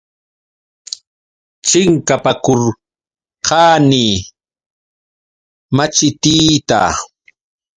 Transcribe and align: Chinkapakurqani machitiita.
Chinkapakurqani 1.67 4.05
machitiita. 5.75 6.79